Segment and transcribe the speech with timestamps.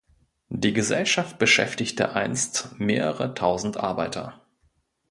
[0.49, 4.41] Die Gesellschaft beschäftigte einst mehrere Tausend Arbeiter.